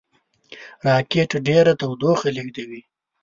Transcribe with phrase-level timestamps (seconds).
[0.87, 2.81] راکټ ډېره تودوخه تولیدوي